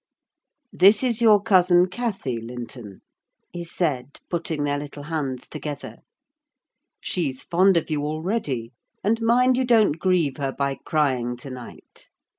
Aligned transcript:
"This 0.73 1.03
is 1.03 1.21
your 1.21 1.39
cousin 1.39 1.85
Cathy, 1.87 2.37
Linton," 2.41 3.01
he 3.51 3.63
said, 3.63 4.17
putting 4.31 4.63
their 4.63 4.79
little 4.79 5.03
hands 5.03 5.47
together. 5.47 5.97
"She's 6.99 7.43
fond 7.43 7.77
of 7.77 7.91
you 7.91 8.01
already; 8.03 8.71
and 9.03 9.21
mind 9.21 9.57
you 9.57 9.63
don't 9.63 9.99
grieve 9.99 10.37
her 10.37 10.51
by 10.53 10.79
crying 10.85 11.37
to 11.37 11.51
night. 11.51 12.09